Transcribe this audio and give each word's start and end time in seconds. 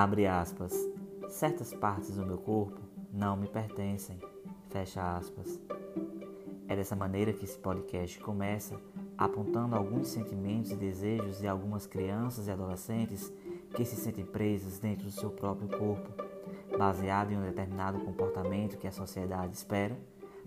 Abre 0.00 0.28
aspas. 0.28 0.72
Certas 1.28 1.74
partes 1.74 2.14
do 2.14 2.24
meu 2.24 2.38
corpo 2.38 2.80
não 3.12 3.36
me 3.36 3.48
pertencem. 3.48 4.16
Fecha 4.70 5.16
aspas. 5.16 5.60
É 6.68 6.76
dessa 6.76 6.94
maneira 6.94 7.32
que 7.32 7.44
esse 7.44 7.58
podcast 7.58 8.16
começa, 8.20 8.80
apontando 9.16 9.74
alguns 9.74 10.06
sentimentos 10.06 10.70
e 10.70 10.76
desejos 10.76 11.40
de 11.40 11.48
algumas 11.48 11.84
crianças 11.84 12.46
e 12.46 12.52
adolescentes 12.52 13.32
que 13.74 13.84
se 13.84 13.96
sentem 13.96 14.24
presas 14.24 14.78
dentro 14.78 15.06
do 15.06 15.10
seu 15.10 15.30
próprio 15.30 15.68
corpo, 15.68 16.12
baseado 16.78 17.32
em 17.32 17.36
um 17.36 17.42
determinado 17.42 17.98
comportamento 17.98 18.78
que 18.78 18.86
a 18.86 18.92
sociedade 18.92 19.56
espera, 19.56 19.98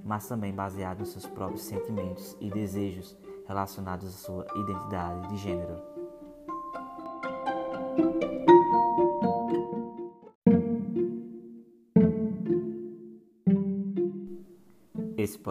mas 0.02 0.30
também 0.30 0.54
baseado 0.54 1.00
nos 1.00 1.12
seus 1.12 1.28
próprios 1.28 1.64
sentimentos 1.64 2.38
e 2.40 2.50
desejos 2.50 3.18
relacionados 3.46 4.08
à 4.08 4.12
sua 4.12 4.48
identidade 4.56 5.28
de 5.28 5.36
gênero. 5.36 6.01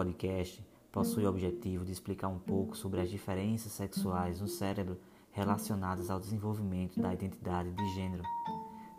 Podcast 0.01 0.65
possui 0.91 1.25
o 1.25 1.29
objetivo 1.29 1.85
de 1.85 1.91
explicar 1.91 2.27
um 2.27 2.39
pouco 2.39 2.75
sobre 2.75 3.01
as 3.01 3.09
diferenças 3.09 3.71
sexuais 3.71 4.41
no 4.41 4.47
cérebro 4.47 4.97
relacionadas 5.31 6.09
ao 6.09 6.19
desenvolvimento 6.19 6.99
da 6.99 7.13
identidade 7.13 7.71
de 7.71 7.93
gênero. 7.93 8.23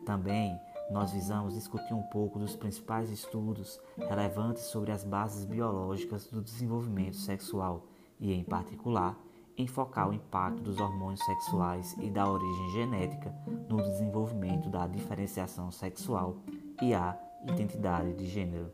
Também 0.06 0.56
nós 0.92 1.12
visamos 1.12 1.54
discutir 1.54 1.92
um 1.92 2.04
pouco 2.04 2.38
dos 2.38 2.54
principais 2.54 3.10
estudos 3.10 3.80
relevantes 3.96 4.62
sobre 4.62 4.92
as 4.92 5.02
bases 5.02 5.44
biológicas 5.44 6.28
do 6.28 6.40
desenvolvimento 6.40 7.16
sexual 7.16 7.84
e, 8.20 8.32
em 8.32 8.44
particular, 8.44 9.18
enfocar 9.58 10.08
o 10.08 10.14
impacto 10.14 10.62
dos 10.62 10.78
hormônios 10.78 11.24
sexuais 11.24 11.96
e 12.00 12.10
da 12.10 12.30
origem 12.30 12.70
genética 12.70 13.34
no 13.68 13.82
desenvolvimento 13.82 14.70
da 14.70 14.86
diferenciação 14.86 15.70
sexual 15.72 16.36
e 16.80 16.94
a 16.94 17.18
identidade 17.48 18.14
de 18.14 18.26
gênero. 18.26 18.70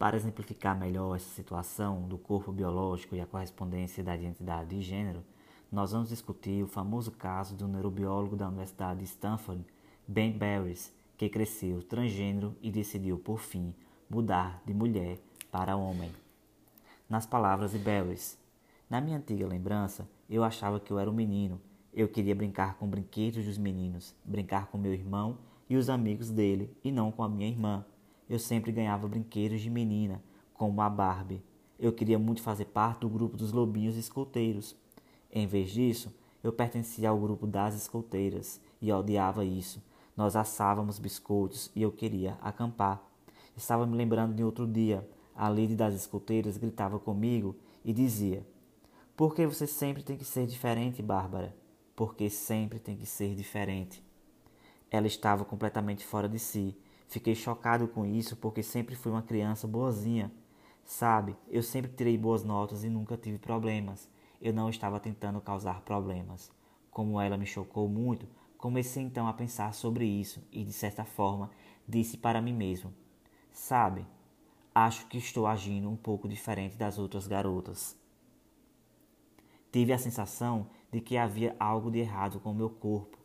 Para 0.00 0.16
exemplificar 0.16 0.74
melhor 0.78 1.14
essa 1.14 1.28
situação 1.28 2.08
do 2.08 2.16
corpo 2.16 2.50
biológico 2.50 3.14
e 3.14 3.20
a 3.20 3.26
correspondência 3.26 4.02
da 4.02 4.16
identidade 4.16 4.70
de 4.70 4.80
gênero, 4.80 5.22
nós 5.70 5.92
vamos 5.92 6.08
discutir 6.08 6.64
o 6.64 6.66
famoso 6.66 7.10
caso 7.10 7.54
do 7.54 7.68
neurobiólogo 7.68 8.34
da 8.34 8.48
Universidade 8.48 9.00
de 9.00 9.04
Stanford, 9.04 9.62
Ben 10.08 10.32
Barres, 10.32 10.90
que 11.18 11.28
cresceu 11.28 11.82
transgênero 11.82 12.56
e 12.62 12.70
decidiu, 12.70 13.18
por 13.18 13.40
fim, 13.40 13.74
mudar 14.08 14.62
de 14.64 14.72
mulher 14.72 15.18
para 15.52 15.76
homem. 15.76 16.10
Nas 17.06 17.26
palavras 17.26 17.72
de 17.72 17.78
Barres, 17.78 18.38
na 18.88 19.02
minha 19.02 19.18
antiga 19.18 19.46
lembrança, 19.46 20.08
eu 20.30 20.42
achava 20.42 20.80
que 20.80 20.90
eu 20.90 20.98
era 20.98 21.10
um 21.10 21.14
menino. 21.14 21.60
Eu 21.92 22.08
queria 22.08 22.34
brincar 22.34 22.78
com 22.78 22.88
brinquedos 22.88 23.44
dos 23.44 23.58
meninos, 23.58 24.14
brincar 24.24 24.68
com 24.68 24.78
meu 24.78 24.94
irmão 24.94 25.36
e 25.68 25.76
os 25.76 25.90
amigos 25.90 26.30
dele, 26.30 26.74
e 26.82 26.90
não 26.90 27.12
com 27.12 27.22
a 27.22 27.28
minha 27.28 27.46
irmã 27.46 27.84
eu 28.30 28.38
sempre 28.38 28.70
ganhava 28.70 29.08
brinquedos 29.08 29.60
de 29.60 29.68
menina, 29.68 30.22
como 30.54 30.80
a 30.80 30.88
Barbie. 30.88 31.42
Eu 31.80 31.92
queria 31.92 32.16
muito 32.16 32.40
fazer 32.40 32.66
parte 32.66 33.00
do 33.00 33.08
grupo 33.08 33.36
dos 33.36 33.50
lobinhos 33.50 33.96
escolteiros. 33.96 34.76
Em 35.32 35.48
vez 35.48 35.72
disso, 35.72 36.14
eu 36.40 36.52
pertencia 36.52 37.08
ao 37.08 37.18
grupo 37.18 37.44
das 37.44 37.74
escolteiras 37.74 38.60
e 38.80 38.92
odiava 38.92 39.44
isso. 39.44 39.82
Nós 40.16 40.36
assávamos 40.36 41.00
biscoitos 41.00 41.72
e 41.74 41.82
eu 41.82 41.90
queria 41.90 42.38
acampar. 42.40 43.02
Estava 43.56 43.84
me 43.84 43.96
lembrando 43.96 44.32
de 44.32 44.44
outro 44.44 44.64
dia. 44.64 45.04
A 45.34 45.50
líder 45.50 45.74
das 45.74 45.94
escolteiras 45.94 46.56
gritava 46.56 47.00
comigo 47.00 47.56
e 47.84 47.92
dizia: 47.92 48.46
Por 49.16 49.34
que 49.34 49.44
você 49.44 49.66
sempre 49.66 50.04
tem 50.04 50.16
que 50.16 50.24
ser 50.24 50.46
diferente, 50.46 51.02
Bárbara? 51.02 51.52
Porque 51.96 52.30
sempre 52.30 52.78
tem 52.78 52.96
que 52.96 53.06
ser 53.06 53.34
diferente. 53.34 54.04
Ela 54.88 55.08
estava 55.08 55.44
completamente 55.44 56.06
fora 56.06 56.28
de 56.28 56.38
si 56.38 56.76
Fiquei 57.10 57.34
chocado 57.34 57.88
com 57.88 58.06
isso 58.06 58.36
porque 58.36 58.62
sempre 58.62 58.94
fui 58.94 59.10
uma 59.10 59.20
criança 59.20 59.66
boazinha. 59.66 60.30
Sabe, 60.84 61.36
eu 61.48 61.60
sempre 61.60 61.90
tirei 61.90 62.16
boas 62.16 62.44
notas 62.44 62.84
e 62.84 62.88
nunca 62.88 63.16
tive 63.16 63.36
problemas. 63.36 64.08
Eu 64.40 64.52
não 64.52 64.70
estava 64.70 65.00
tentando 65.00 65.40
causar 65.40 65.80
problemas. 65.80 66.52
Como 66.88 67.20
ela 67.20 67.36
me 67.36 67.46
chocou 67.46 67.88
muito, 67.88 68.28
comecei 68.56 69.02
então 69.02 69.26
a 69.26 69.32
pensar 69.32 69.74
sobre 69.74 70.04
isso 70.04 70.40
e, 70.52 70.62
de 70.62 70.72
certa 70.72 71.04
forma, 71.04 71.50
disse 71.86 72.16
para 72.16 72.40
mim 72.40 72.52
mesmo: 72.52 72.94
Sabe, 73.52 74.06
acho 74.72 75.08
que 75.08 75.18
estou 75.18 75.48
agindo 75.48 75.90
um 75.90 75.96
pouco 75.96 76.28
diferente 76.28 76.76
das 76.76 76.96
outras 76.96 77.26
garotas. 77.26 77.98
Tive 79.72 79.92
a 79.92 79.98
sensação 79.98 80.68
de 80.92 81.00
que 81.00 81.16
havia 81.16 81.56
algo 81.58 81.90
de 81.90 81.98
errado 81.98 82.38
com 82.38 82.54
meu 82.54 82.70
corpo. 82.70 83.18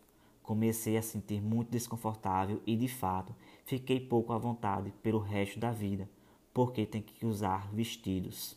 Comecei 0.45 0.95
a 0.95 1.01
sentir 1.01 1.41
muito 1.41 1.71
desconfortável 1.71 2.61
e, 2.67 2.75
de 2.77 2.87
fato, 2.87 3.35
fiquei 3.65 3.99
pouco 3.99 4.31
à 4.31 4.37
vontade 4.37 4.93
pelo 5.01 5.17
resto 5.17 5.59
da 5.59 5.71
vida, 5.71 6.07
porque 6.53 6.85
tem 6.85 7.01
que 7.01 7.25
usar 7.25 7.67
vestidos. 7.73 8.55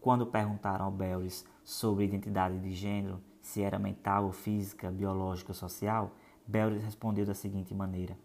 Quando 0.00 0.24
perguntaram 0.24 0.84
ao 0.84 0.92
Bellis 0.92 1.44
sobre 1.64 2.04
identidade 2.04 2.56
de 2.60 2.72
gênero, 2.72 3.20
se 3.42 3.62
era 3.62 3.80
mental 3.80 4.26
ou 4.26 4.32
física, 4.32 4.92
biológica 4.92 5.50
ou 5.50 5.56
social, 5.56 6.12
Bellis 6.46 6.84
respondeu 6.84 7.26
da 7.26 7.34
seguinte 7.34 7.74
maneira: 7.74 8.16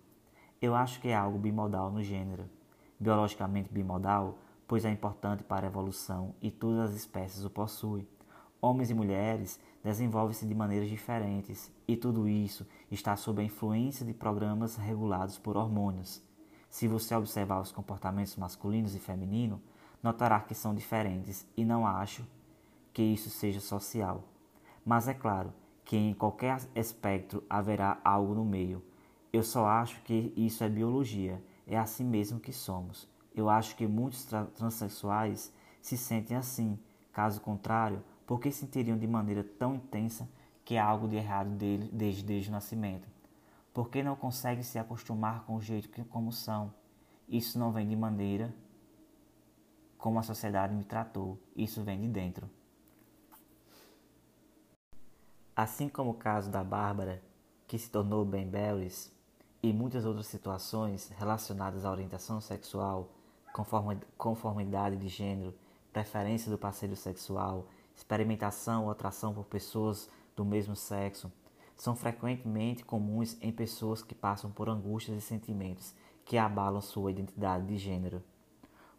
Eu 0.62 0.76
acho 0.76 1.02
que 1.02 1.08
é 1.08 1.16
algo 1.16 1.40
bimodal 1.40 1.92
no 1.92 2.04
gênero. 2.04 2.48
Biologicamente 3.00 3.74
bimodal, 3.74 4.38
pois 4.68 4.86
é 4.86 4.92
importante 4.92 5.44
para 5.44 5.66
a 5.66 5.70
evolução 5.70 6.36
e 6.40 6.52
todas 6.52 6.92
as 6.92 6.96
espécies 6.96 7.44
o 7.44 7.50
possuem. 7.50 8.08
Homens 8.62 8.92
e 8.92 8.94
mulheres 8.94 9.60
desenvolvem-se 9.84 10.46
de 10.46 10.56
maneiras 10.56 10.90
diferentes 10.90 11.72
e 11.88 11.98
tudo 11.98 12.28
isso 12.28 12.66
está 12.90 13.16
sob 13.16 13.42
a 13.42 13.46
influência 13.46 14.06
de 14.06 14.14
programas 14.14 14.78
regulados 14.78 15.38
por 15.38 15.58
hormônios. 15.58 16.22
Se 16.70 16.88
você 16.88 17.14
observar 17.14 17.60
os 17.60 17.72
comportamentos 17.72 18.36
masculinos 18.36 18.96
e 18.96 19.00
femininos, 19.00 19.60
notará 20.02 20.40
que 20.40 20.56
são 20.56 20.74
diferentes 20.74 21.46
e 21.56 21.66
não 21.66 21.86
acho 21.86 22.26
que 22.94 23.04
isso 23.04 23.30
seja 23.30 23.60
social. 23.60 24.24
Mas 24.86 25.08
é 25.08 25.14
claro 25.14 25.54
que 25.84 25.98
em 25.98 26.14
qualquer 26.14 26.60
espectro 26.76 27.44
haverá 27.50 28.00
algo 28.04 28.34
no 28.34 28.46
meio. 28.46 28.84
Eu 29.32 29.44
só 29.44 29.66
acho 29.66 30.02
que 30.04 30.34
isso 30.36 30.64
é 30.64 30.70
biologia, 30.70 31.44
é 31.68 31.78
assim 31.78 32.04
mesmo 32.04 32.40
que 32.40 32.54
somos. 32.54 33.08
Eu 33.36 33.50
acho 33.50 33.76
que 33.76 33.88
muitos 33.88 34.26
tra 34.26 34.46
transexuais 34.46 35.52
se 35.82 35.98
sentem 35.98 36.38
assim, 36.38 36.80
caso 37.12 37.42
contrário, 37.42 38.04
por 38.34 38.40
que 38.40 38.52
sentiriam 38.52 38.98
de 38.98 39.06
maneira 39.06 39.44
tão 39.44 39.76
intensa 39.76 40.28
que 40.66 40.76
há 40.76 40.84
algo 40.84 41.08
de 41.08 41.16
errado 41.16 41.52
dele 41.52 41.88
desde, 41.94 42.24
desde 42.24 42.50
o 42.50 42.52
nascimento? 42.52 43.08
Por 43.72 43.90
que 43.90 44.02
não 44.02 44.16
conseguem 44.16 44.64
se 44.64 44.80
acostumar 44.80 45.46
com 45.46 45.56
o 45.56 45.62
jeito 45.62 45.88
que 45.88 46.04
como 46.04 46.32
são? 46.32 46.74
Isso 47.30 47.60
não 47.60 47.72
vem 47.72 47.88
de 47.88 47.96
maneira 47.96 48.52
como 50.00 50.18
a 50.18 50.24
sociedade 50.24 50.74
me 50.74 50.84
tratou, 50.84 51.38
isso 51.56 51.84
vem 51.84 52.02
de 52.02 52.08
dentro. 52.08 52.50
Assim 55.56 55.88
como 55.88 56.10
o 56.10 56.16
caso 56.16 56.50
da 56.50 56.64
Bárbara, 56.64 57.22
que 57.68 57.78
se 57.78 57.92
tornou 57.92 58.26
Ben 58.26 58.50
Bellis, 58.50 59.12
e 59.62 59.72
muitas 59.72 60.06
outras 60.06 60.26
situações 60.26 61.08
relacionadas 61.20 61.86
à 61.86 61.92
orientação 61.92 62.42
sexual, 62.42 63.12
conformidade 64.18 64.98
de 64.98 65.08
gênero, 65.08 65.54
preferência 65.92 66.50
do 66.50 66.58
parceiro 66.58 66.96
sexual 66.96 67.68
experimentação 67.96 68.86
ou 68.86 68.92
atração 68.92 69.34
por 69.34 69.46
pessoas 69.46 70.10
do 70.36 70.44
mesmo 70.44 70.76
sexo 70.76 71.32
são 71.76 71.96
frequentemente 71.96 72.84
comuns 72.84 73.38
em 73.42 73.52
pessoas 73.52 74.02
que 74.02 74.16
passam 74.16 74.52
por 74.52 74.70
angústias 74.70 75.18
e 75.18 75.22
sentimentos 75.22 75.94
que 76.26 76.38
abalam 76.38 76.82
sua 76.82 77.12
identidade 77.12 77.66
de 77.66 77.78
gênero. 77.78 78.24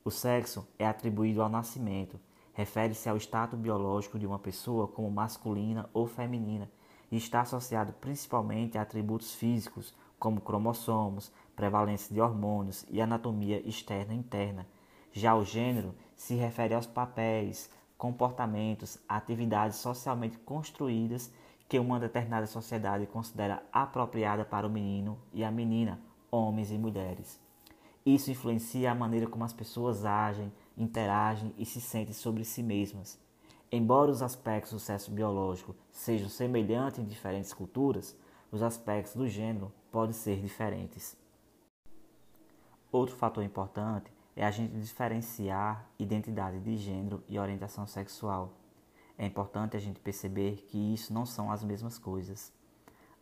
O 0.04 0.10
sexo 0.10 0.66
é 0.78 0.86
atribuído 0.86 1.40
ao 1.40 1.48
nascimento, 1.48 2.20
refere-se 2.52 3.08
ao 3.08 3.16
status 3.16 3.58
biológico 3.58 4.18
de 4.18 4.26
uma 4.26 4.38
pessoa 4.38 4.86
como 4.86 5.10
masculina 5.10 5.88
ou 5.94 6.06
feminina 6.06 6.70
e 7.10 7.16
está 7.16 7.40
associado 7.40 7.92
principalmente 7.94 8.76
a 8.76 8.82
atributos 8.82 9.34
físicos 9.34 9.94
como 10.18 10.40
cromossomos, 10.40 11.32
prevalência 11.56 12.12
de 12.12 12.20
hormônios 12.20 12.84
e 12.90 13.00
anatomia 13.00 13.66
externa 13.66 14.14
e 14.14 14.18
interna. 14.18 14.66
Já 15.12 15.34
o 15.34 15.44
gênero 15.44 15.94
se 16.16 16.34
refere 16.34 16.74
aos 16.74 16.86
papéis, 16.86 17.70
comportamentos, 17.96 18.98
atividades 19.08 19.78
socialmente 19.78 20.38
construídas 20.38 21.32
que 21.68 21.78
uma 21.78 21.98
determinada 21.98 22.46
sociedade 22.46 23.06
considera 23.06 23.62
apropriada 23.72 24.44
para 24.44 24.66
o 24.66 24.70
menino 24.70 25.18
e 25.32 25.42
a 25.42 25.50
menina, 25.50 26.00
homens 26.30 26.70
e 26.70 26.78
mulheres. 26.78 27.40
Isso 28.04 28.30
influencia 28.30 28.92
a 28.92 28.94
maneira 28.94 29.26
como 29.26 29.44
as 29.44 29.52
pessoas 29.52 30.04
agem, 30.04 30.52
interagem 30.76 31.54
e 31.56 31.64
se 31.64 31.80
sentem 31.80 32.12
sobre 32.12 32.44
si 32.44 32.62
mesmas. 32.62 33.18
Embora 33.72 34.10
os 34.10 34.22
aspectos 34.22 34.72
do 34.72 34.78
sexo 34.78 35.10
biológico 35.10 35.74
sejam 35.90 36.28
semelhantes 36.28 36.98
em 36.98 37.04
diferentes 37.04 37.52
culturas, 37.52 38.16
os 38.52 38.62
aspectos 38.62 39.14
do 39.14 39.26
gênero 39.26 39.72
podem 39.90 40.12
ser 40.12 40.40
diferentes. 40.40 41.16
Outro 42.92 43.16
fator 43.16 43.42
importante 43.42 44.12
é 44.36 44.44
a 44.44 44.50
gente 44.50 44.74
diferenciar 44.74 45.88
identidade 45.98 46.58
de 46.60 46.76
gênero 46.76 47.22
e 47.28 47.38
orientação 47.38 47.86
sexual. 47.86 48.54
é 49.16 49.24
importante 49.24 49.76
a 49.76 49.80
gente 49.80 50.00
perceber 50.00 50.66
que 50.68 50.92
isso 50.92 51.14
não 51.14 51.24
são 51.24 51.52
as 51.52 51.62
mesmas 51.62 51.98
coisas. 51.98 52.52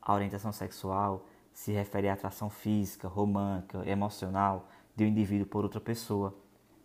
A 0.01 0.15
orientação 0.15 0.51
sexual 0.51 1.27
se 1.53 1.71
refere 1.71 2.09
à 2.09 2.15
atração 2.15 2.49
física, 2.49 3.07
romântica, 3.07 3.87
emocional 3.87 4.69
de 4.97 5.05
um 5.05 5.09
indivíduo 5.09 5.47
por 5.47 5.65
outra 5.65 5.81
pessoa, 5.81 6.35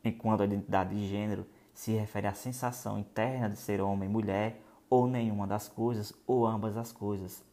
enquanto 0.04 0.42
a 0.42 0.46
identidade 0.46 0.94
de 0.94 1.08
gênero 1.08 1.46
se 1.74 1.94
refere 1.94 2.28
à 2.28 2.34
sensação 2.34 3.00
interna 3.00 3.50
de 3.50 3.58
ser 3.58 3.80
homem, 3.80 4.10
mulher 4.10 4.62
ou 4.90 5.08
nenhuma 5.08 5.48
das 5.48 5.70
coisas 5.70 6.14
ou 6.26 6.46
ambas 6.46 6.76
as 6.76 6.92
coisas. 6.92 7.44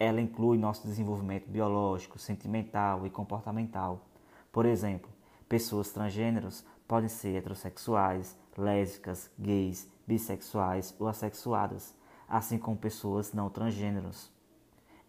Ela 0.00 0.20
inclui 0.20 0.58
nosso 0.58 0.86
desenvolvimento 0.86 1.48
biológico, 1.48 2.18
sentimental 2.18 3.06
e 3.06 3.10
comportamental. 3.10 4.06
Por 4.50 4.64
exemplo, 4.64 5.10
pessoas 5.48 5.90
transgêneros 5.90 6.64
podem 6.86 7.08
ser 7.08 7.36
heterossexuais, 7.36 8.36
lésbicas, 8.56 9.30
gays, 9.38 9.88
bissexuais 10.06 10.94
ou 10.98 11.08
assexuadas, 11.08 11.94
assim 12.28 12.58
como 12.58 12.76
pessoas 12.76 13.32
não 13.32 13.48
transgêneros. 13.48 14.30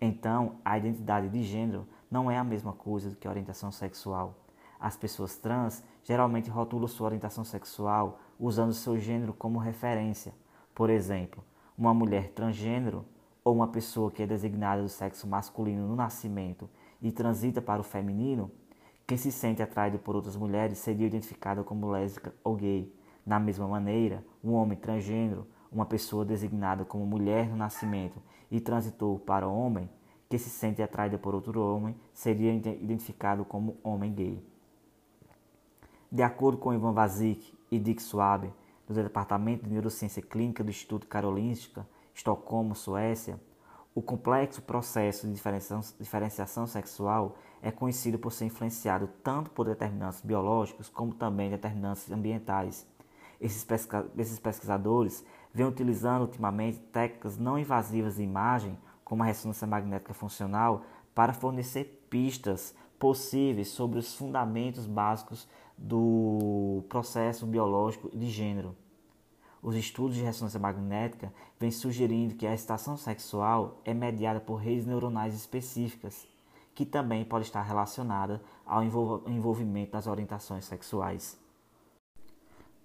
Então, 0.01 0.56
a 0.63 0.77
identidade 0.77 1.30
de 1.30 1.44
gênero 1.44 1.88
não 2.09 2.31
é 2.31 2.38
a 2.38 2.44
mesma 2.44 2.74
coisa 2.74 3.09
do 3.09 3.15
que 3.15 3.27
a 3.27 3.31
orientação 3.31 3.71
sexual. 3.71 4.36
As 4.80 4.95
pessoas 4.95 5.36
trans 5.36 5.83
geralmente 6.03 6.50
rotulam 6.50 6.88
sua 6.88 7.07
orientação 7.07 7.44
sexual 7.44 8.19
usando 8.39 8.74
seu 8.74 8.97
gênero 8.97 9.33
como 9.33 9.59
referência. 9.59 10.33
Por 10.74 10.89
exemplo, 10.89 11.44
uma 11.77 11.94
mulher 11.94 12.30
transgênero 12.31 13.06
ou 13.44 13.53
uma 13.53 13.68
pessoa 13.68 14.09
que 14.09 14.24
é 14.24 14.27
designada 14.27 14.81
do 14.81 14.89
sexo 14.89 15.27
masculino 15.27 15.88
no 15.88 15.95
nascimento 15.95 16.69
e 17.01 17.12
transita 17.12 17.62
para 17.62 17.81
o 17.81 17.83
feminino, 17.83 18.50
quem 19.09 19.17
se 19.17 19.31
sente 19.31 19.63
atraído 19.63 19.97
por 19.97 20.15
outras 20.15 20.35
mulheres 20.35 20.77
seria 20.77 21.07
identificado 21.07 21.63
como 21.63 21.89
lésbica 21.89 22.31
ou 22.44 22.56
gay. 22.56 22.94
Da 23.25 23.39
mesma 23.39 23.67
maneira, 23.67 24.23
um 24.44 24.53
homem 24.53 24.77
transgênero, 24.77 25.47
uma 25.71 25.83
pessoa 25.83 26.23
designada 26.23 26.85
como 26.85 27.07
mulher 27.07 27.50
no 27.50 27.56
nascimento 27.56 28.21
e 28.51 28.61
transitou 28.61 29.17
para 29.17 29.47
homem, 29.47 29.89
que 30.29 30.38
se 30.38 30.51
sente 30.51 30.83
atraída 30.83 31.17
por 31.17 31.33
outro 31.33 31.59
homem, 31.59 31.95
seria 32.13 32.53
identificado 32.53 33.44
como 33.44 33.77
homem 33.83 34.13
gay. 34.13 34.47
De 36.12 36.21
acordo 36.21 36.59
com 36.59 36.71
Ivan 36.71 36.94
Vazik 36.94 37.57
e 37.71 37.79
Dick 37.79 38.03
Swabe, 38.03 38.53
do 38.88 38.94
Departamento 38.94 39.63
de 39.63 39.71
Neurociência 39.71 40.21
Clínica 40.21 40.63
do 40.63 40.69
Instituto 40.69 41.07
Karolinska, 41.07 41.83
Estocolmo, 42.13 42.75
Suécia, 42.75 43.41
o 44.00 44.01
complexo 44.01 44.62
processo 44.62 45.28
de 45.28 45.34
diferenciação 46.00 46.66
sexual 46.66 47.36
é 47.62 47.69
conhecido 47.69 48.18
por 48.18 48.31
ser 48.31 48.46
influenciado 48.46 49.10
tanto 49.22 49.51
por 49.51 49.66
determinantes 49.66 50.22
biológicos 50.22 50.88
como 50.88 51.13
também 51.13 51.50
determinantes 51.50 52.10
ambientais. 52.10 52.88
Esses 53.42 54.40
pesquisadores 54.40 55.22
vêm 55.54 55.66
utilizando 55.66 56.22
ultimamente 56.22 56.80
técnicas 56.80 57.38
não 57.38 57.60
invasivas 57.60 58.16
de 58.16 58.24
imagem, 58.24 58.78
como 59.04 59.22
a 59.22 59.25
ressonância 59.25 59.68
magnética 59.68 60.13
funcional, 60.13 60.84
para 61.13 61.34
fornecer 61.34 62.07
pistas 62.10 62.74
possíveis 62.98 63.68
sobre 63.68 64.00
os 64.00 64.16
fundamentos 64.16 64.86
básicos 64.86 65.46
do 65.78 66.86
processo 66.88 67.46
biológico 67.46 68.10
de 68.18 68.30
gênero. 68.30 68.78
Os 69.61 69.75
estudos 69.75 70.15
de 70.15 70.23
ressonância 70.23 70.59
magnética 70.59 71.33
vêm 71.59 71.69
sugerindo 71.69 72.35
que 72.35 72.47
a 72.47 72.53
excitação 72.53 72.95
sexual 72.95 73.81
é 73.83 73.94
mediada 73.94 74.39
por 74.39 74.56
redes 74.56 74.85
neuronais 74.85 75.35
específicas, 75.35 76.25
que 76.73 76.85
também 76.85 77.25
pode 77.25 77.45
estar 77.45 77.61
relacionada 77.61 78.41
ao 78.65 78.83
envolvimento 78.83 79.91
das 79.91 80.07
orientações 80.07 80.63
sexuais. 80.63 81.38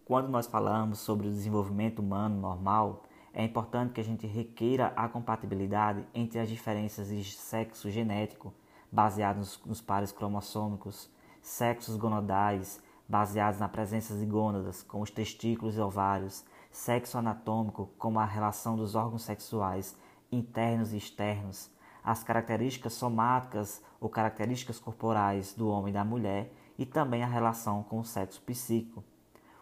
Quando 0.05 0.29
nós 0.29 0.47
falamos 0.47 0.99
sobre 0.99 1.29
o 1.29 1.31
desenvolvimento 1.31 2.01
humano 2.01 2.41
normal, 2.41 3.05
é 3.33 3.45
importante 3.45 3.93
que 3.93 4.01
a 4.01 4.05
gente 4.05 4.27
requeira 4.27 4.93
a 4.97 5.09
compatibilidade 5.09 6.05
entre 6.13 6.39
as 6.39 6.49
diferenças 6.49 7.09
de 7.09 7.25
sexo 7.25 7.89
genético, 7.91 8.53
baseadas 8.91 9.61
nos 9.65 9.81
pares 9.81 10.13
cromossômicos, 10.13 11.09
sexos 11.41 11.97
gonadais, 11.97 12.83
baseados 13.09 13.61
na 13.61 13.69
presença 13.69 14.15
de 14.17 14.27
gônadas, 14.27 14.83
como 14.83 15.05
os 15.05 15.11
testículos 15.11 15.77
e 15.77 15.81
ovários, 15.81 16.45
sexo 16.75 17.17
anatômico, 17.17 17.89
como 17.97 18.19
a 18.19 18.25
relação 18.25 18.75
dos 18.75 18.97
órgãos 18.97 19.23
sexuais 19.23 19.97
internos 20.31 20.93
e 20.93 20.97
externos, 20.97 21.71
as 22.03 22.25
características 22.25 22.95
somáticas 22.95 23.81
ou 24.01 24.09
características 24.09 24.81
corporais 24.81 25.55
do 25.55 25.69
homem 25.69 25.91
e 25.91 25.95
da 25.95 26.05
mulher 26.05 26.53
e 26.77 26.85
também 26.85 27.23
a 27.23 27.29
relação 27.29 27.85
com 27.85 28.01
o 28.01 28.05
sexo 28.05 28.43
psíquico. 28.43 29.05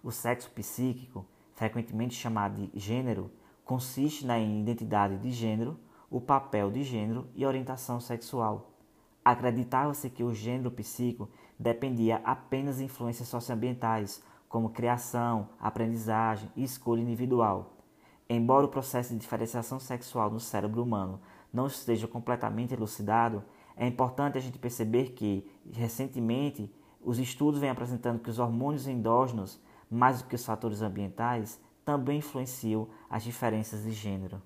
O 0.03 0.11
sexo 0.11 0.51
psíquico, 0.53 1.27
frequentemente 1.55 2.15
chamado 2.15 2.67
de 2.67 2.81
gênero, 2.81 3.31
consiste 3.63 4.25
na 4.25 4.39
identidade 4.39 5.19
de 5.19 5.31
gênero, 5.31 5.79
o 6.11 6.19
papel 6.19 6.71
de 6.71 6.83
gênero 6.83 7.29
e 7.35 7.45
orientação 7.45 8.01
sexual. 8.01 8.71
Acreditava-se 9.23 10.09
que 10.09 10.25
o 10.25 10.33
gênero 10.33 10.71
psíquico 10.71 11.29
dependia 11.59 12.23
apenas 12.25 12.79
de 12.79 12.85
influências 12.85 13.29
socioambientais, 13.29 14.23
como 14.53 14.69
criação, 14.69 15.49
aprendizagem 15.59 16.53
e 16.55 16.63
escolha 16.63 17.01
individual. 17.01 17.79
Embora 18.29 18.67
o 18.67 18.69
processo 18.69 19.15
de 19.15 19.19
diferenciação 19.19 19.81
sexual 19.81 20.31
no 20.31 20.39
cérebro 20.39 20.83
humano 20.83 21.19
não 21.51 21.67
esteja 21.67 22.07
completamente 22.07 22.75
elucidado, 22.75 23.43
é 23.75 23.87
importante 23.87 24.37
a 24.37 24.41
gente 24.43 24.59
perceber 24.59 25.13
que, 25.13 25.51
recentemente, 25.73 26.71
os 27.03 27.19
estudos 27.19 27.59
vêm 27.59 27.71
apresentando 27.71 28.21
que 28.21 28.29
os 28.29 28.39
hormônios 28.39 28.87
endógenos, 28.87 29.59
mais 29.91 30.21
do 30.21 30.29
que 30.29 30.35
os 30.35 30.45
fatores 30.45 30.83
ambientais, 30.83 31.59
também 31.83 32.19
influenciam 32.19 32.89
as 33.09 33.23
diferenças 33.23 33.85
de 33.85 33.93
gênero. 33.93 34.43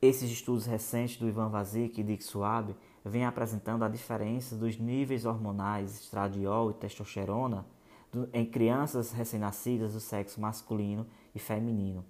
Esses 0.00 0.30
estudos 0.30 0.64
recentes 0.64 1.18
do 1.18 1.28
Ivan 1.28 1.50
Vazik 1.50 2.00
e 2.00 2.04
Dick 2.04 2.24
Suabe 2.24 2.74
vêm 3.04 3.26
apresentando 3.26 3.84
a 3.84 3.88
diferença 3.88 4.56
dos 4.56 4.78
níveis 4.78 5.26
hormonais 5.26 6.00
estradiol 6.00 6.70
e 6.70 6.74
testosterona 6.74 7.66
em 8.32 8.46
crianças 8.46 9.12
recém-nascidas 9.12 9.92
do 9.92 10.00
sexo 10.00 10.40
masculino 10.40 11.06
e 11.34 11.38
feminino. 11.38 12.04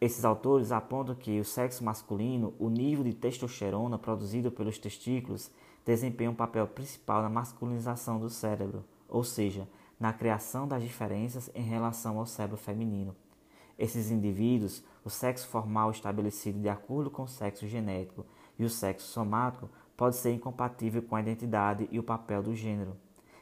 Esses 0.00 0.24
autores 0.24 0.72
apontam 0.72 1.14
que 1.14 1.40
o 1.40 1.44
sexo 1.44 1.82
masculino, 1.82 2.54
o 2.58 2.68
nível 2.68 3.02
de 3.02 3.14
testosterona 3.14 3.98
produzido 3.98 4.50
pelos 4.50 4.78
testículos, 4.78 5.50
desempenha 5.84 6.30
um 6.30 6.34
papel 6.34 6.66
principal 6.66 7.22
na 7.22 7.30
masculinização 7.30 8.20
do 8.20 8.28
cérebro, 8.28 8.84
ou 9.08 9.24
seja, 9.24 9.66
na 9.98 10.12
criação 10.12 10.68
das 10.68 10.82
diferenças 10.82 11.50
em 11.54 11.62
relação 11.62 12.18
ao 12.18 12.26
cérebro 12.26 12.58
feminino. 12.58 13.16
Esses 13.78 14.10
indivíduos, 14.10 14.82
o 15.04 15.10
sexo 15.10 15.48
formal 15.48 15.90
estabelecido 15.90 16.60
de 16.60 16.68
acordo 16.68 17.10
com 17.10 17.22
o 17.22 17.28
sexo 17.28 17.66
genético 17.66 18.26
e 18.58 18.64
o 18.64 18.70
sexo 18.70 19.06
somático 19.08 19.70
pode 19.96 20.16
ser 20.16 20.32
incompatível 20.32 21.02
com 21.02 21.16
a 21.16 21.20
identidade 21.20 21.88
e 21.90 21.98
o 21.98 22.02
papel 22.02 22.42
do 22.42 22.54
gênero. 22.54 22.96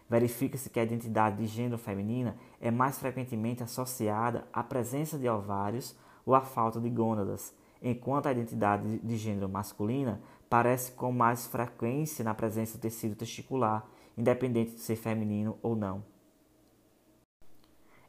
Verifica-se 0.08 0.68
que 0.68 0.78
a 0.78 0.82
identidade 0.82 1.38
de 1.38 1.46
gênero 1.46 1.78
feminina 1.78 2.36
é 2.60 2.70
mais 2.70 2.98
frequentemente 2.98 3.62
associada 3.62 4.46
à 4.52 4.62
presença 4.62 5.18
de 5.18 5.28
ovários 5.28 5.96
ou 6.26 6.34
à 6.34 6.42
falta 6.42 6.80
de 6.80 6.90
gônadas, 6.90 7.54
enquanto 7.82 8.26
a 8.26 8.32
identidade 8.32 8.98
de 8.98 9.16
gênero 9.16 9.48
masculina 9.48 10.20
parece 10.48 10.92
com 10.92 11.10
mais 11.10 11.46
frequência 11.46 12.24
na 12.24 12.34
presença 12.34 12.78
do 12.78 12.80
tecido 12.80 13.14
testicular, 13.14 13.86
independente 14.16 14.72
de 14.72 14.80
ser 14.80 14.96
feminino 14.96 15.58
ou 15.62 15.74
não. 15.74 16.04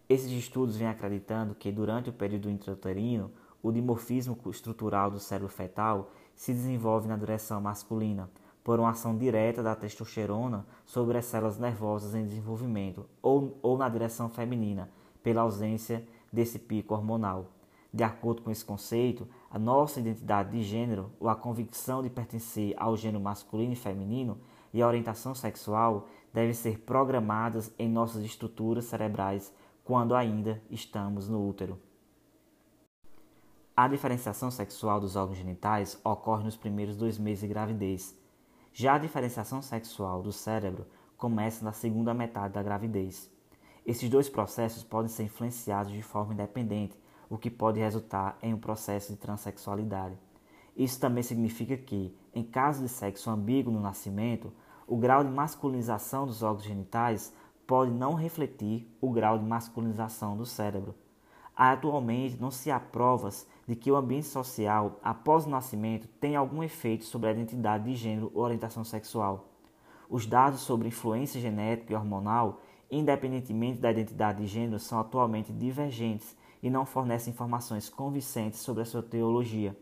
Esses 0.08 0.32
estudos 0.32 0.78
vêm 0.78 0.88
acreditando 0.88 1.56
que 1.56 1.72
durante 1.72 2.10
o 2.10 2.14
período 2.14 2.50
intrauterino, 2.50 3.32
o 3.64 3.72
dimorfismo 3.72 4.38
estrutural 4.48 5.10
do 5.10 5.20
cérebro 5.20 5.50
fetal 5.50 6.12
se 6.36 6.54
desenvolve 6.54 7.08
na 7.08 7.18
direção 7.18 7.60
masculina, 7.60 8.30
por 8.66 8.80
uma 8.80 8.90
ação 8.90 9.16
direta 9.16 9.62
da 9.62 9.76
testosterona 9.76 10.66
sobre 10.88 11.20
as 11.20 11.26
células 11.26 11.60
nervosas 11.60 12.16
em 12.16 12.24
desenvolvimento, 12.24 13.06
ou, 13.22 13.60
ou 13.62 13.78
na 13.78 13.88
direção 13.88 14.28
feminina, 14.28 14.90
pela 15.22 15.44
ausência 15.44 16.04
desse 16.34 16.58
pico 16.58 16.96
hormonal. 16.96 17.52
De 17.94 18.04
acordo 18.04 18.42
com 18.42 18.50
esse 18.50 18.66
conceito, 18.66 19.28
a 19.52 19.60
nossa 19.60 20.00
identidade 20.00 20.50
de 20.50 20.64
gênero, 20.64 21.12
ou 21.20 21.30
a 21.30 21.36
convicção 21.36 22.02
de 22.02 22.10
pertencer 22.10 22.74
ao 22.76 22.98
gênero 22.98 23.24
masculino 23.24 23.74
e 23.74 23.76
feminino, 23.76 24.40
e 24.74 24.82
a 24.82 24.88
orientação 24.88 25.36
sexual 25.36 26.08
devem 26.34 26.54
ser 26.54 26.80
programadas 26.80 27.72
em 27.78 27.88
nossas 27.88 28.26
estruturas 28.26 28.86
cerebrais 28.86 29.54
quando 29.84 30.16
ainda 30.16 30.60
estamos 30.72 31.30
no 31.30 31.48
útero. 31.48 31.80
A 33.78 33.88
diferenciação 33.88 34.50
sexual 34.50 35.00
dos 35.00 35.16
órgãos 35.16 35.38
genitais 35.38 36.00
ocorre 36.04 36.44
nos 36.44 36.58
primeiros 36.58 36.98
dois 36.98 37.20
meses 37.20 37.42
de 37.42 37.48
gravidez. 37.48 38.25
Já 38.78 38.96
a 38.96 38.98
diferenciação 38.98 39.62
sexual 39.62 40.22
do 40.22 40.34
cérebro 40.34 40.86
começa 41.16 41.64
na 41.64 41.72
segunda 41.72 42.14
metade 42.14 42.56
da 42.56 42.62
gravidez. 42.62 43.32
Esses 43.86 44.10
dois 44.10 44.28
processos 44.28 44.84
podem 44.84 45.08
ser 45.08 45.24
influenciados 45.24 45.94
de 45.94 46.02
forma 46.02 46.34
independente 46.34 47.00
o 47.30 47.38
que 47.38 47.50
pode 47.50 47.80
resultar 47.80 48.38
em 48.42 48.54
um 48.54 48.60
processo 48.60 49.14
de 49.14 49.18
transexualidade. 49.18 50.18
Isso 50.76 51.00
também 51.00 51.24
significa 51.24 51.78
que, 51.78 52.14
em 52.34 52.44
caso 52.44 52.84
de 52.84 52.90
sexo 52.90 53.30
ambíguo 53.30 53.72
no 53.72 53.80
nascimento, 53.80 54.52
o 54.86 54.98
grau 54.98 55.24
de 55.24 55.32
masculinização 55.32 56.28
dos 56.28 56.44
órgãos 56.44 56.66
genitais 56.66 57.34
pode 57.66 57.92
não 57.92 58.14
refletir 58.14 58.94
o 59.00 59.10
grau 59.10 59.40
de 59.40 59.46
masculinização 59.46 60.36
do 60.36 60.46
cérebro. 60.46 60.94
Atualmente, 61.56 62.38
não 62.40 62.52
se 62.52 62.70
há 62.70 62.80
provas 62.80 63.48
de 63.66 63.76
que 63.76 63.90
o 63.90 63.96
ambiente 63.96 64.28
social 64.28 65.00
após 65.02 65.46
o 65.46 65.50
nascimento 65.50 66.08
tem 66.20 66.36
algum 66.36 66.62
efeito 66.62 67.06
sobre 67.06 67.30
a 67.30 67.32
identidade 67.32 67.86
de 67.86 67.96
gênero 67.96 68.30
ou 68.34 68.44
orientação 68.44 68.84
sexual. 68.84 69.50
Os 70.10 70.26
dados 70.26 70.60
sobre 70.60 70.90
influência 70.90 71.40
genética 71.40 71.94
e 71.94 71.96
hormonal, 71.96 72.62
independentemente 72.92 73.80
da 73.80 73.90
identidade 73.90 74.42
de 74.42 74.48
gênero, 74.48 74.80
são 74.80 75.00
atualmente 75.00 75.54
divergentes 75.54 76.36
e 76.62 76.70
não 76.70 76.86
fornecem 76.86 77.32
informações 77.32 77.90
convincentes 77.90 78.60
sobre 78.60 78.84
a 78.84 78.86
sua 78.86 79.02
teologia. 79.02 79.76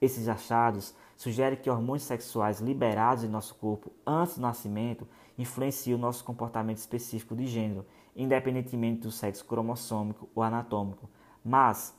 Esses 0.00 0.28
achados 0.28 0.94
sugerem 1.16 1.58
que 1.58 1.70
hormônios 1.70 2.02
sexuais 2.02 2.60
liberados 2.60 3.24
em 3.24 3.28
nosso 3.28 3.54
corpo 3.54 3.90
antes 4.06 4.36
do 4.36 4.42
nascimento 4.42 5.08
influenciam 5.38 5.98
o 5.98 6.00
nosso 6.00 6.24
comportamento 6.24 6.78
específico 6.78 7.34
de 7.34 7.46
gênero, 7.46 7.86
independentemente 8.14 9.02
do 9.02 9.10
sexo 9.10 9.44
cromossômico 9.44 10.28
ou 10.34 10.42
anatômico. 10.42 11.08
Mas, 11.44 11.94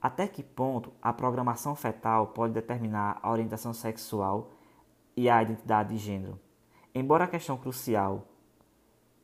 até 0.00 0.26
que 0.26 0.42
ponto 0.42 0.92
a 1.02 1.12
programação 1.12 1.74
fetal 1.74 2.28
pode 2.28 2.52
determinar 2.52 3.18
a 3.22 3.30
orientação 3.30 3.72
sexual 3.72 4.52
e 5.16 5.28
a 5.28 5.42
identidade 5.42 5.90
de 5.90 5.98
gênero? 5.98 6.38
Embora 6.94 7.24
a 7.24 7.28
questão 7.28 7.56
crucial 7.56 8.26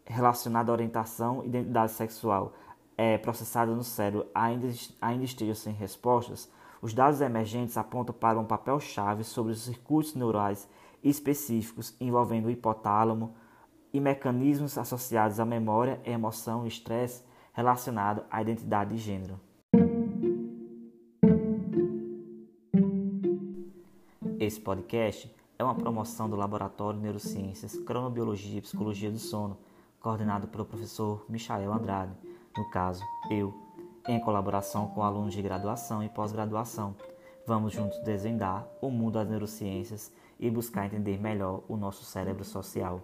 relacionada 0.04 0.70
à 0.70 0.74
orientação 0.74 1.42
e 1.42 1.48
identidade 1.48 1.92
sexual 1.92 2.54
é, 2.96 3.18
processada 3.18 3.74
no 3.74 3.82
cérebro 3.82 4.26
ainda, 4.34 4.68
ainda 5.00 5.24
esteja 5.24 5.54
sem 5.54 5.74
respostas, 5.74 6.50
os 6.80 6.92
dados 6.92 7.20
emergentes 7.20 7.76
apontam 7.76 8.14
para 8.14 8.38
um 8.38 8.44
papel-chave 8.44 9.24
sobre 9.24 9.52
os 9.52 9.62
circuitos 9.62 10.14
neurais 10.14 10.68
específicos 11.02 11.94
envolvendo 12.00 12.46
o 12.46 12.50
hipotálamo 12.50 13.34
e 13.92 14.00
mecanismos 14.00 14.76
associados 14.76 15.40
à 15.40 15.44
memória, 15.44 16.00
emoção 16.04 16.64
e 16.64 16.68
estresse 16.68 17.24
relacionado 17.52 18.24
à 18.30 18.42
identidade 18.42 18.94
de 18.94 18.98
gênero. 18.98 19.40
Esse 24.38 24.60
podcast 24.60 25.34
é 25.58 25.64
uma 25.64 25.74
promoção 25.74 26.28
do 26.28 26.36
Laboratório 26.36 26.98
de 26.98 27.04
Neurociências, 27.04 27.76
Cronobiologia 27.78 28.58
e 28.58 28.62
Psicologia 28.62 29.10
do 29.10 29.18
Sono, 29.18 29.56
coordenado 29.98 30.46
pelo 30.48 30.66
professor 30.66 31.24
Michael 31.28 31.72
Andrade, 31.72 32.12
no 32.56 32.68
caso, 32.70 33.02
eu, 33.30 33.54
em 34.08 34.20
colaboração 34.20 34.88
com 34.88 35.02
alunos 35.02 35.34
de 35.34 35.42
graduação 35.42 36.02
e 36.02 36.08
pós-graduação. 36.08 36.94
Vamos 37.46 37.72
juntos 37.72 37.98
desvendar 38.00 38.66
o 38.80 38.90
mundo 38.90 39.14
das 39.14 39.28
neurociências 39.28 40.12
e 40.38 40.50
buscar 40.50 40.86
entender 40.86 41.18
melhor 41.20 41.62
o 41.68 41.76
nosso 41.76 42.04
cérebro 42.04 42.44
social. 42.44 43.02